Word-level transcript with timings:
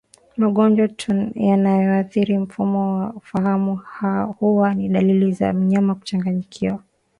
Magonjwa 0.37 0.89
yanayoathiri 1.35 2.37
mfumo 2.37 2.97
wa 2.99 3.13
fahamu 3.21 3.81
huwa 4.39 4.73
na 4.75 4.87
dalili 4.87 5.31
za 5.31 5.53
mnyama 5.53 5.95
kuchanganyikiwa 5.95 6.79